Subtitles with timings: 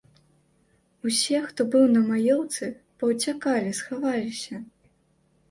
[1.09, 2.71] Усе, хто быў на маёўцы,
[3.05, 4.65] паўцякалі, схаваліся.